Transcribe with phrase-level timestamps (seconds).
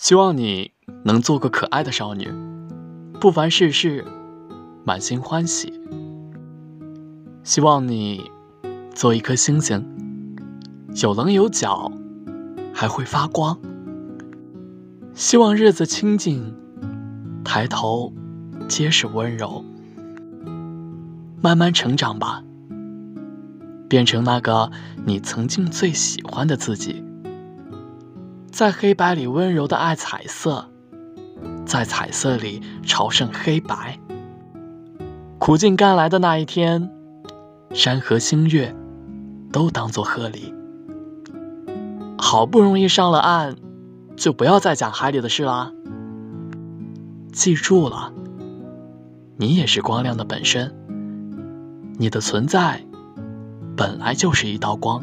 [0.00, 0.72] 希望你
[1.04, 2.26] 能做个可爱的少女，
[3.20, 4.02] 不烦世事，
[4.82, 5.78] 满心欢喜。
[7.44, 8.30] 希望你
[8.94, 9.84] 做一颗星星，
[11.02, 11.92] 有棱有角，
[12.72, 13.58] 还会发光。
[15.12, 16.54] 希望日子清静，
[17.44, 18.10] 抬头
[18.66, 19.62] 皆是温柔。
[21.42, 22.42] 慢慢成长吧，
[23.86, 24.72] 变成那个
[25.04, 27.04] 你曾经最喜欢的自己。
[28.60, 30.68] 在黑白里温柔的爱彩色，
[31.64, 33.98] 在彩色里朝圣黑白。
[35.38, 36.90] 苦尽甘来的那一天，
[37.72, 38.76] 山河星月
[39.50, 40.52] 都当作贺礼。
[42.18, 43.56] 好不容易上了岸，
[44.14, 45.72] 就不要再讲海里的事啦。
[47.32, 48.12] 记住了，
[49.38, 50.70] 你也是光亮的本身。
[51.96, 52.84] 你的存在，
[53.74, 55.02] 本来就是一道光。